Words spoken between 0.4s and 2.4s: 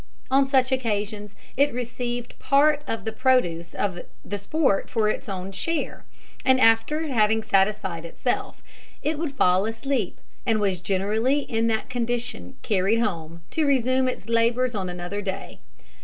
such occasions it received